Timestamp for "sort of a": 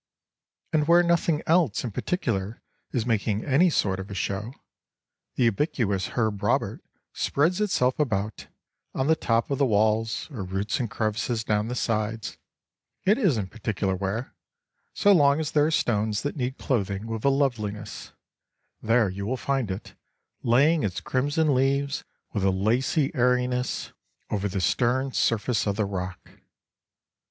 3.69-4.15